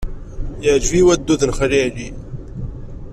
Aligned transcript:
Yeɛjeb-iyi 0.63 1.03
waddud 1.07 1.41
n 1.45 1.55
Xali 1.57 1.79
Ɛli. 1.85 2.09